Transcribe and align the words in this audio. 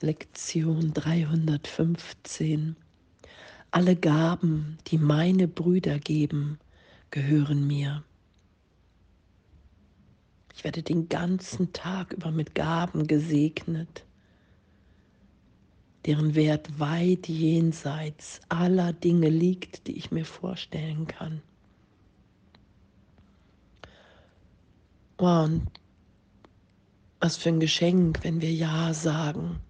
Lektion 0.00 0.92
315. 0.94 2.76
Alle 3.70 3.96
Gaben, 3.96 4.78
die 4.86 4.98
meine 4.98 5.48
Brüder 5.48 5.98
geben, 5.98 6.58
gehören 7.10 7.66
mir. 7.66 8.04
Ich 10.54 10.64
werde 10.64 10.82
den 10.82 11.08
ganzen 11.08 11.72
Tag 11.72 12.12
über 12.12 12.30
mit 12.30 12.54
Gaben 12.54 13.06
gesegnet, 13.06 14.04
deren 16.06 16.34
Wert 16.34 16.78
weit 16.78 17.28
jenseits 17.28 18.40
aller 18.48 18.92
Dinge 18.92 19.28
liegt, 19.28 19.86
die 19.86 19.96
ich 19.96 20.10
mir 20.10 20.24
vorstellen 20.24 21.06
kann. 21.06 21.42
und 25.18 25.66
was 27.20 27.36
für 27.36 27.50
ein 27.50 27.60
Geschenk, 27.60 28.20
wenn 28.22 28.40
wir 28.40 28.52
Ja 28.52 28.94
sagen 28.94 29.60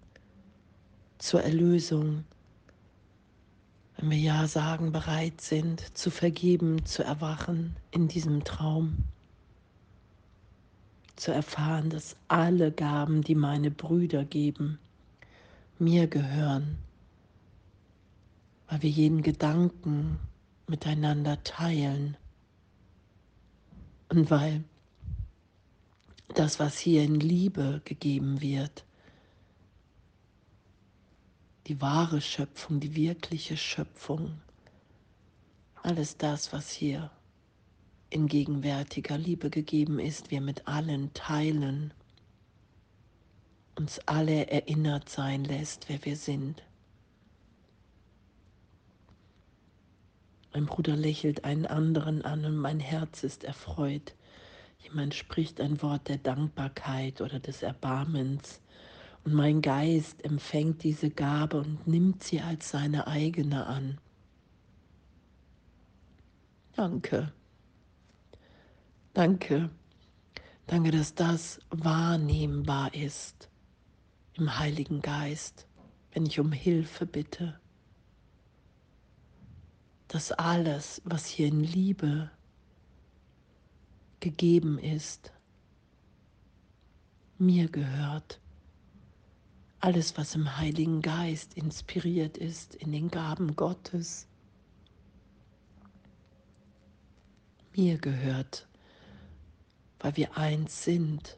zur 1.19 1.43
Erlösung, 1.43 2.23
wenn 3.97 4.09
wir 4.09 4.17
Ja 4.17 4.47
sagen, 4.47 4.91
bereit 4.91 5.41
sind 5.41 5.95
zu 5.95 6.09
vergeben, 6.09 6.85
zu 6.85 7.03
erwachen 7.03 7.75
in 7.91 8.07
diesem 8.07 8.45
Traum, 8.45 9.03
zu 11.17 11.33
erfahren, 11.33 11.89
dass 11.89 12.15
alle 12.29 12.71
Gaben, 12.71 13.21
die 13.21 13.35
meine 13.35 13.69
Brüder 13.69 14.23
geben, 14.23 14.79
mir 15.77 16.07
gehören, 16.07 16.77
weil 18.69 18.81
wir 18.81 18.89
jeden 18.89 19.21
Gedanken 19.21 20.19
miteinander 20.67 21.43
teilen. 21.43 22.15
Und 24.07 24.31
weil 24.31 24.63
das, 26.35 26.59
was 26.59 26.77
hier 26.77 27.03
in 27.03 27.19
Liebe 27.19 27.81
gegeben 27.83 28.39
wird, 28.39 28.85
die 31.69 31.79
wahre 31.81 32.19
Schöpfung, 32.19 32.79
die 32.79 32.95
wirkliche 32.95 33.55
Schöpfung, 33.55 34.41
alles 35.83 36.17
das, 36.17 36.51
was 36.51 36.71
hier 36.71 37.11
in 38.09 38.27
gegenwärtiger 38.27 39.19
Liebe 39.19 39.51
gegeben 39.51 39.99
ist, 39.99 40.31
wir 40.31 40.41
mit 40.41 40.67
allen 40.67 41.13
teilen, 41.13 41.93
uns 43.75 43.99
alle 44.07 44.47
erinnert 44.49 45.09
sein 45.09 45.43
lässt, 45.43 45.89
wer 45.89 46.03
wir 46.05 46.17
sind. 46.17 46.63
Mein 50.51 50.65
Bruder 50.65 50.95
lächelt 50.95 51.43
einen 51.43 51.67
anderen 51.67 52.23
an 52.23 52.45
und 52.45 52.57
mein 52.57 52.79
Herz 52.79 53.23
ist 53.23 53.43
erfreut. 53.43 54.15
Jemand 54.79 55.13
spricht 55.13 55.61
ein 55.61 55.83
Wort 55.83 56.07
der 56.07 56.17
Dankbarkeit 56.17 57.21
oder 57.21 57.39
des 57.39 57.61
Erbarmens 57.61 58.59
und 59.23 59.33
mein 59.33 59.61
Geist 59.61 60.23
empfängt 60.23 60.83
diese 60.83 61.09
Gabe 61.09 61.59
und 61.59 61.87
nimmt 61.87 62.23
sie 62.23 62.41
als 62.41 62.69
seine 62.69 63.07
eigene 63.07 63.65
an. 63.65 63.99
Danke. 66.75 67.33
Danke. 69.13 69.69
Danke, 70.67 70.91
dass 70.91 71.13
das 71.15 71.59
wahrnehmbar 71.71 72.93
ist 72.93 73.49
im 74.35 74.57
Heiligen 74.57 75.01
Geist, 75.01 75.67
wenn 76.13 76.25
ich 76.25 76.39
um 76.39 76.51
Hilfe 76.51 77.05
bitte. 77.05 77.59
Dass 80.07 80.31
alles, 80.31 81.01
was 81.03 81.25
hier 81.25 81.47
in 81.47 81.63
Liebe 81.63 82.31
gegeben 84.19 84.79
ist, 84.79 85.33
mir 87.37 87.67
gehört 87.69 88.39
alles, 89.79 90.17
was 90.17 90.35
im 90.35 90.57
Heiligen 90.57 91.01
Geist 91.01 91.53
inspiriert 91.53 92.37
ist, 92.37 92.75
in 92.75 92.91
den 92.91 93.09
Gaben 93.09 93.55
Gottes, 93.55 94.27
mir 97.75 97.97
gehört, 97.97 98.67
weil 99.99 100.17
wir 100.17 100.37
eins 100.37 100.83
sind, 100.83 101.37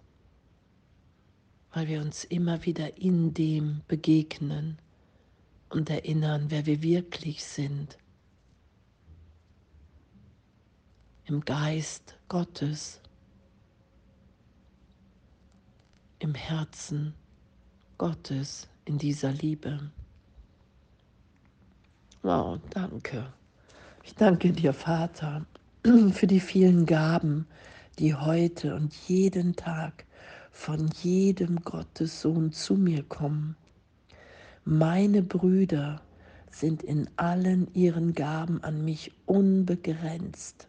weil 1.74 1.88
wir 1.88 2.01
uns 2.01 2.24
immer 2.24 2.66
wieder 2.66 2.97
in 2.97 3.34
dem 3.34 3.81
begegnen 3.88 4.80
und 5.69 5.90
erinnern, 5.90 6.46
wer 6.50 6.66
wir 6.66 6.81
wirklich 6.81 7.44
sind. 7.44 7.97
Im 11.25 11.46
Geist 11.46 12.18
Gottes, 12.28 13.00
im 16.19 16.34
Herzen 16.34 17.13
Gottes 18.01 18.67
in 18.85 18.97
dieser 18.97 19.31
Liebe. 19.31 19.79
Wow, 22.23 22.57
danke. 22.72 23.31
Ich 24.01 24.16
danke 24.16 24.51
dir, 24.53 24.73
Vater, 24.73 25.45
für 26.12 26.25
die 26.25 26.39
vielen 26.39 26.88
Gaben, 26.88 27.45
die 28.00 28.16
heute 28.16 28.73
und 28.73 28.91
jeden 29.07 29.56
Tag 29.56 30.06
von 30.50 30.89
jedem 31.03 31.62
Gottessohn 31.63 32.51
zu 32.51 32.73
mir 32.73 33.03
kommen. 33.03 33.56
Meine 34.66 35.22
Brüder 35.22 36.01
sind 36.50 36.81
in 36.81 37.07
allen 37.18 37.72
ihren 37.75 38.16
Gaben 38.16 38.63
an 38.63 38.83
mich 38.83 39.12
unbegrenzt. 39.28 40.68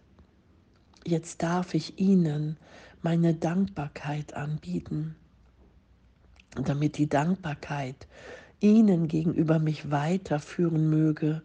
Jetzt 1.06 1.43
darf 1.43 1.72
ich 1.72 1.99
ihnen 1.99 2.59
meine 3.00 3.32
Dankbarkeit 3.32 4.34
anbieten 4.34 5.16
damit 6.55 6.99
die 6.99 7.09
Dankbarkeit 7.09 8.07
ihnen 8.61 9.09
gegenüber 9.09 9.59
mich 9.59 9.91
weiterführen 9.91 10.89
möge 10.89 11.43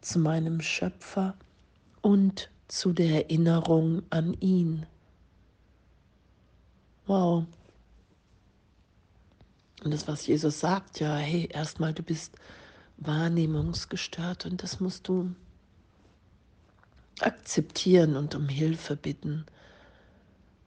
zu 0.00 0.18
meinem 0.18 0.60
Schöpfer 0.60 1.34
und 2.00 2.50
zu 2.68 2.92
der 2.92 3.24
Erinnerung 3.24 4.02
an 4.10 4.34
ihn. 4.34 4.86
Wow. 7.06 7.44
Und 9.84 9.94
das, 9.94 10.08
was 10.08 10.26
Jesus 10.26 10.58
sagt, 10.58 10.98
ja, 10.98 11.16
hey, 11.16 11.48
erstmal, 11.52 11.92
du 11.92 12.02
bist 12.02 12.34
wahrnehmungsgestört 12.96 14.46
und 14.46 14.62
das 14.62 14.80
musst 14.80 15.06
du 15.06 15.34
akzeptieren 17.20 18.16
und 18.16 18.34
um 18.34 18.48
Hilfe 18.48 18.96
bitten. 18.96 19.46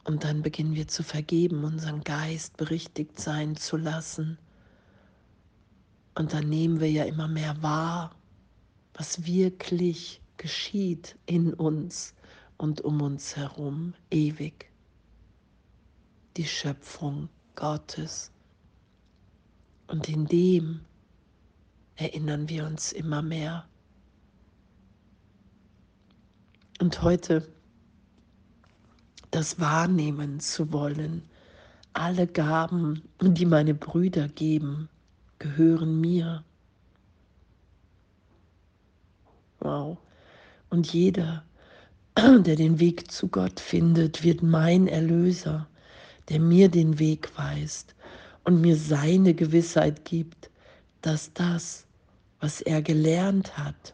Und 0.03 0.23
dann 0.23 0.41
beginnen 0.41 0.75
wir 0.75 0.87
zu 0.87 1.03
vergeben, 1.03 1.63
unseren 1.63 2.03
Geist 2.03 2.57
berichtigt 2.57 3.19
sein 3.19 3.55
zu 3.55 3.77
lassen. 3.77 4.37
Und 6.15 6.33
dann 6.33 6.49
nehmen 6.49 6.79
wir 6.79 6.89
ja 6.89 7.03
immer 7.03 7.27
mehr 7.27 7.61
wahr, 7.61 8.15
was 8.93 9.25
wirklich 9.25 10.21
geschieht 10.37 11.17
in 11.25 11.53
uns 11.53 12.15
und 12.57 12.81
um 12.81 13.01
uns 13.01 13.35
herum 13.35 13.93
ewig. 14.09 14.71
Die 16.37 16.45
Schöpfung 16.45 17.29
Gottes. 17.55 18.31
Und 19.87 20.07
in 20.07 20.25
dem 20.25 20.81
erinnern 21.95 22.47
wir 22.47 22.65
uns 22.65 22.91
immer 22.91 23.21
mehr. 23.21 23.67
Und 26.79 27.01
heute 27.01 27.45
das 29.31 29.59
wahrnehmen 29.59 30.39
zu 30.39 30.71
wollen. 30.71 31.23
Alle 31.93 32.27
Gaben, 32.27 33.01
die 33.21 33.45
meine 33.45 33.73
Brüder 33.73 34.27
geben, 34.27 34.89
gehören 35.39 35.99
mir. 35.99 36.43
Wow. 39.59 39.97
Und 40.69 40.91
jeder, 40.93 41.43
der 42.17 42.55
den 42.55 42.79
Weg 42.79 43.11
zu 43.11 43.27
Gott 43.27 43.59
findet, 43.59 44.23
wird 44.23 44.43
mein 44.43 44.87
Erlöser, 44.87 45.67
der 46.29 46.39
mir 46.39 46.69
den 46.69 46.99
Weg 46.99 47.37
weist 47.37 47.95
und 48.43 48.61
mir 48.61 48.75
seine 48.75 49.33
Gewissheit 49.33 50.05
gibt, 50.05 50.49
dass 51.01 51.33
das, 51.33 51.85
was 52.39 52.61
er 52.61 52.81
gelernt 52.81 53.57
hat, 53.57 53.93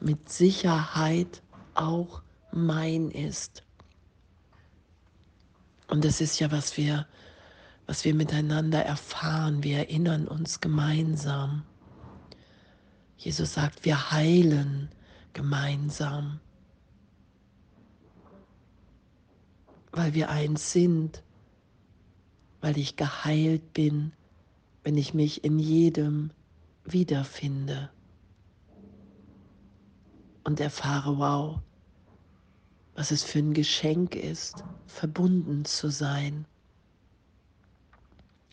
mit 0.00 0.28
Sicherheit 0.28 1.42
auch 1.74 2.22
mein 2.52 3.10
ist. 3.10 3.62
Und 5.90 6.04
das 6.04 6.20
ist 6.20 6.38
ja, 6.38 6.52
was 6.52 6.76
wir, 6.76 7.06
was 7.86 8.04
wir 8.04 8.14
miteinander 8.14 8.84
erfahren. 8.84 9.64
Wir 9.64 9.78
erinnern 9.78 10.28
uns 10.28 10.60
gemeinsam. 10.60 11.64
Jesus 13.16 13.54
sagt, 13.54 13.84
wir 13.84 14.12
heilen 14.12 14.88
gemeinsam, 15.32 16.40
weil 19.90 20.14
wir 20.14 20.30
eins 20.30 20.72
sind, 20.72 21.22
weil 22.60 22.78
ich 22.78 22.96
geheilt 22.96 23.74
bin, 23.74 24.12
wenn 24.84 24.96
ich 24.96 25.12
mich 25.12 25.44
in 25.44 25.58
jedem 25.58 26.30
wiederfinde 26.84 27.90
und 30.44 30.60
erfahre, 30.60 31.18
wow, 31.18 31.60
was 33.00 33.10
es 33.12 33.24
für 33.24 33.38
ein 33.38 33.54
Geschenk 33.54 34.14
ist, 34.14 34.62
verbunden 34.86 35.64
zu 35.64 35.88
sein. 35.88 36.44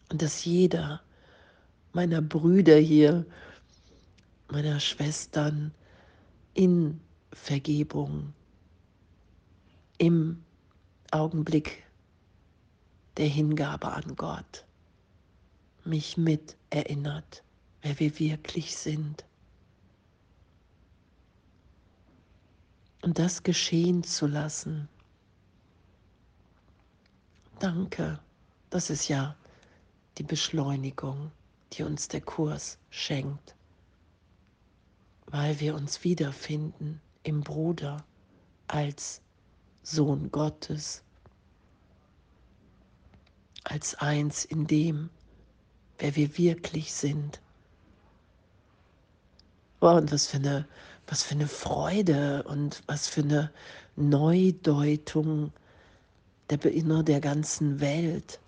Und 0.09 0.21
dass 0.21 0.45
jeder 0.45 1.01
meiner 1.91 2.21
Brüder 2.21 2.77
hier, 2.77 3.25
meiner 4.47 4.79
Schwestern 4.79 5.73
in 6.53 7.01
Vergebung, 7.33 8.33
im 9.97 10.41
Augenblick 11.11 11.83
der 13.17 13.27
Hingabe 13.27 13.91
an 13.91 14.15
Gott, 14.15 14.63
mich 15.83 16.15
mit 16.15 16.55
erinnert, 16.69 17.43
wer 17.81 17.99
wir 17.99 18.17
wirklich 18.17 18.77
sind. 18.77 19.25
Und 23.01 23.19
das 23.19 23.43
geschehen 23.43 24.03
zu 24.03 24.27
lassen. 24.27 24.89
Danke, 27.59 28.19
das 28.69 28.89
ist 28.89 29.07
ja 29.07 29.35
die 30.17 30.23
Beschleunigung, 30.23 31.31
die 31.73 31.83
uns 31.83 32.07
der 32.07 32.21
Kurs 32.21 32.77
schenkt, 32.89 33.55
weil 35.27 35.59
wir 35.59 35.75
uns 35.75 36.03
wiederfinden 36.03 37.01
im 37.23 37.41
Bruder 37.41 38.03
als 38.67 39.21
Sohn 39.83 40.31
Gottes, 40.31 41.03
als 43.63 43.95
eins 43.95 44.45
in 44.45 44.67
dem, 44.67 45.09
wer 45.97 46.15
wir 46.15 46.37
wirklich 46.37 46.93
sind. 46.93 47.41
Oh, 49.79 49.89
und 49.89 50.11
was 50.11 50.27
für 50.27 50.37
eine, 50.37 50.67
was 51.07 51.23
für 51.23 51.35
eine 51.35 51.47
Freude 51.47 52.43
und 52.43 52.83
was 52.85 53.07
für 53.07 53.21
eine 53.21 53.51
Neudeutung 53.95 55.51
der 56.49 56.57
Beinner 56.57 57.03
der 57.03 57.21
ganzen 57.21 57.79
Welt. 57.79 58.39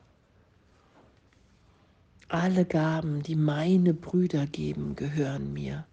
Alle 2.28 2.66
Gaben, 2.66 3.24
die 3.24 3.36
meine 3.36 3.94
Brüder 3.94 4.46
geben, 4.46 4.96
gehören 4.96 5.52
mir. 5.54 5.86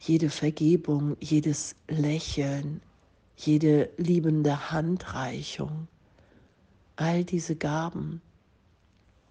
Jede 0.00 0.30
Vergebung, 0.30 1.16
jedes 1.20 1.76
Lächeln, 1.88 2.80
jede 3.36 3.90
liebende 3.96 4.70
Handreichung, 4.70 5.86
all 6.96 7.24
diese 7.24 7.56
Gaben 7.56 8.20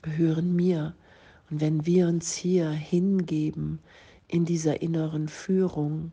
gehören 0.02 0.56
mir. 0.56 0.96
Und 1.50 1.62
wenn 1.62 1.86
wir 1.86 2.08
uns 2.08 2.34
hier 2.34 2.70
hingeben 2.70 3.80
in 4.28 4.46
dieser 4.46 4.82
inneren 4.82 5.28
Führung, 5.28 6.12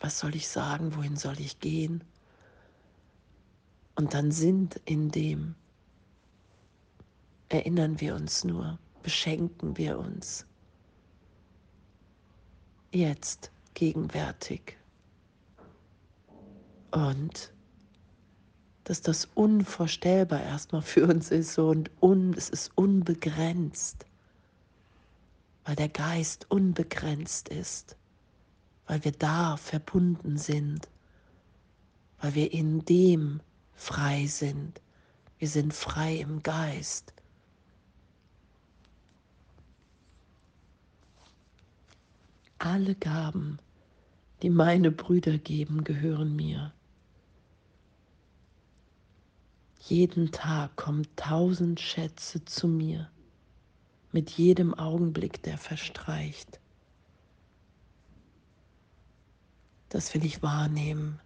was 0.00 0.18
soll 0.18 0.34
ich 0.34 0.48
sagen, 0.48 0.96
wohin 0.96 1.16
soll 1.16 1.38
ich 1.40 1.60
gehen? 1.60 2.02
Und 3.96 4.14
dann 4.14 4.32
sind 4.32 4.80
in 4.84 5.10
dem, 5.10 5.54
erinnern 7.48 8.00
wir 8.00 8.14
uns 8.14 8.44
nur, 8.44 8.78
beschenken 9.02 9.76
wir 9.76 9.98
uns. 9.98 10.46
Jetzt, 12.92 13.50
gegenwärtig. 13.74 14.76
Und 16.90 17.52
dass 18.84 19.02
das 19.02 19.26
unvorstellbar 19.34 20.42
erstmal 20.42 20.82
für 20.82 21.06
uns 21.06 21.30
ist 21.30 21.58
und 21.58 21.90
un, 22.02 22.34
es 22.34 22.50
ist 22.50 22.72
unbegrenzt, 22.74 24.04
weil 25.64 25.76
der 25.76 25.88
Geist 25.88 26.50
unbegrenzt 26.50 27.48
ist, 27.48 27.96
weil 28.86 29.04
wir 29.04 29.12
da 29.12 29.56
verbunden 29.56 30.36
sind, 30.36 30.88
weil 32.20 32.34
wir 32.34 32.52
in 32.52 32.84
dem 32.84 33.40
frei 33.74 34.26
sind. 34.26 34.80
Wir 35.38 35.48
sind 35.48 35.72
frei 35.72 36.16
im 36.16 36.42
Geist. 36.42 37.14
Alle 42.58 42.94
Gaben, 42.94 43.58
die 44.42 44.50
meine 44.50 44.90
Brüder 44.90 45.38
geben, 45.38 45.82
gehören 45.82 46.36
mir. 46.36 46.74
Jeden 49.80 50.30
Tag 50.30 50.76
kommen 50.76 51.06
tausend 51.16 51.80
Schätze 51.80 52.44
zu 52.44 52.68
mir, 52.68 53.10
mit 54.12 54.30
jedem 54.30 54.74
Augenblick, 54.74 55.42
der 55.42 55.58
verstreicht. 55.58 56.60
Das 59.88 60.14
will 60.14 60.24
ich 60.24 60.42
wahrnehmen. 60.42 61.20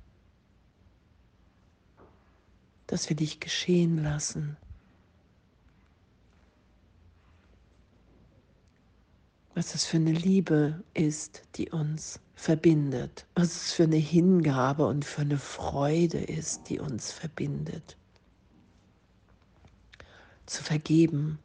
Das 2.87 3.11
will 3.11 3.21
ich 3.23 3.41
geschehen 3.41 4.03
lassen. 4.03 4.57
Was 9.55 9.75
es 9.75 9.85
für 9.85 9.99
eine 9.99 10.13
Liebe 10.13 10.83
ist, 10.95 11.43
die 11.55 11.71
uns 11.71 12.21
verbindet. 12.35 13.27
Was 13.35 13.55
es 13.55 13.73
für 13.73 13.85
eine 13.85 13.97
Hingabe 13.97 14.87
und 14.87 15.05
für 15.05 15.23
eine 15.23 15.39
Freude 15.39 16.19
ist, 16.19 16.69
die 16.69 16.81
uns 16.81 17.13
verbindet 17.13 17.97
zu 20.47 20.63
vergeben, 20.63 21.39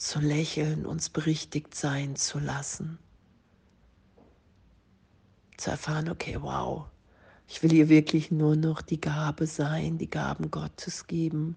zu 0.00 0.20
lächeln, 0.20 0.86
uns 0.86 1.10
berichtigt 1.10 1.74
sein 1.74 2.16
zu 2.16 2.38
lassen. 2.38 2.98
Zu 5.56 5.70
erfahren, 5.70 6.08
okay, 6.08 6.36
wow, 6.40 6.86
ich 7.48 7.62
will 7.62 7.70
hier 7.70 7.88
wirklich 7.88 8.30
nur 8.30 8.56
noch 8.56 8.82
die 8.82 9.00
Gabe 9.00 9.46
sein, 9.46 9.98
die 9.98 10.10
Gaben 10.10 10.50
Gottes 10.50 11.06
geben, 11.06 11.56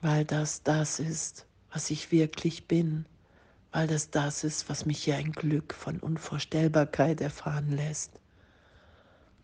weil 0.00 0.24
das 0.24 0.62
das 0.62 1.00
ist, 1.00 1.46
was 1.72 1.90
ich 1.90 2.12
wirklich 2.12 2.68
bin, 2.68 3.06
weil 3.72 3.86
das 3.86 4.10
das 4.10 4.44
ist, 4.44 4.68
was 4.68 4.86
mich 4.86 5.04
hier 5.04 5.16
ein 5.16 5.32
Glück 5.32 5.72
von 5.72 5.98
Unvorstellbarkeit 6.00 7.20
erfahren 7.20 7.70
lässt. 7.70 8.20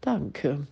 Danke. 0.00 0.66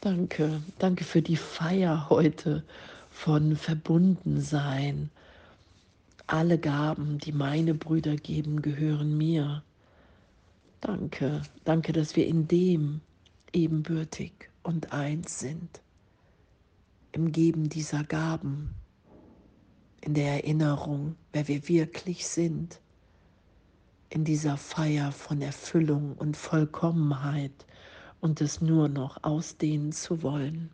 Danke, 0.00 0.62
danke 0.78 1.04
für 1.04 1.22
die 1.22 1.36
Feier 1.36 2.08
heute 2.10 2.64
von 3.14 3.56
Verbundensein. 3.56 5.08
Alle 6.26 6.58
Gaben, 6.58 7.18
die 7.18 7.32
meine 7.32 7.72
Brüder 7.72 8.16
geben, 8.16 8.60
gehören 8.60 9.16
mir. 9.16 9.62
Danke, 10.80 11.40
danke, 11.64 11.92
dass 11.92 12.16
wir 12.16 12.26
in 12.26 12.48
dem 12.48 13.00
ebenbürtig 13.52 14.32
und 14.62 14.92
eins 14.92 15.38
sind. 15.38 15.80
Im 17.12 17.30
Geben 17.32 17.70
dieser 17.70 18.02
Gaben, 18.04 18.74
in 20.02 20.12
der 20.12 20.44
Erinnerung, 20.44 21.14
wer 21.32 21.48
wir 21.48 21.66
wirklich 21.68 22.26
sind, 22.26 22.80
in 24.10 24.24
dieser 24.24 24.58
Feier 24.58 25.12
von 25.12 25.40
Erfüllung 25.40 26.14
und 26.14 26.36
Vollkommenheit 26.36 27.64
und 28.20 28.40
es 28.40 28.60
nur 28.60 28.88
noch 28.88 29.22
ausdehnen 29.22 29.92
zu 29.92 30.22
wollen. 30.22 30.73